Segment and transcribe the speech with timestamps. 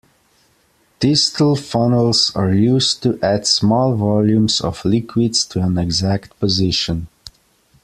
[0.99, 7.07] Thistle funnels are used to add small volumes of liquids to an exact position.